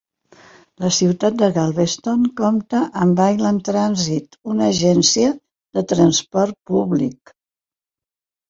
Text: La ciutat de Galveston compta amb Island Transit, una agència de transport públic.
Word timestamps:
La 0.83 0.87
ciutat 0.99 1.35
de 1.41 1.49
Galveston 1.57 2.23
compta 2.41 2.81
amb 3.05 3.21
Island 3.35 3.63
Transit, 3.69 4.41
una 4.55 4.71
agència 4.77 5.29
de 5.79 5.85
transport 5.93 6.59
públic. 6.73 7.37